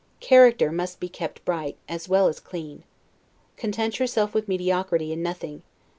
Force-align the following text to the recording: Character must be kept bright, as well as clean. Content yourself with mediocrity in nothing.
Character 0.19 0.71
must 0.71 0.99
be 0.99 1.07
kept 1.09 1.45
bright, 1.45 1.77
as 1.87 2.09
well 2.09 2.27
as 2.27 2.39
clean. 2.39 2.85
Content 3.55 3.99
yourself 3.99 4.33
with 4.33 4.47
mediocrity 4.47 5.11
in 5.13 5.21
nothing. 5.21 5.61